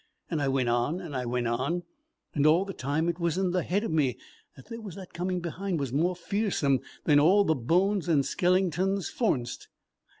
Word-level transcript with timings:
And 0.31 0.41
I 0.41 0.47
went 0.47 0.67
on 0.67 0.99
and 0.99 1.15
I 1.15 1.27
went 1.27 1.47
on; 1.47 1.83
and 2.33 2.47
all 2.47 2.65
the 2.65 2.73
time 2.73 3.07
it 3.07 3.19
was 3.19 3.37
in 3.37 3.51
the 3.51 3.61
head 3.61 3.83
of 3.83 3.91
me 3.91 4.17
there 4.67 4.81
was 4.81 4.95
that 4.95 5.13
coming 5.13 5.41
behind 5.41 5.79
was 5.79 5.93
more 5.93 6.15
fearsome 6.15 6.79
than 7.03 7.19
all 7.19 7.43
the 7.43 7.53
bones 7.53 8.09
and 8.09 8.25
skelingtons 8.25 9.11
forninst. 9.11 9.67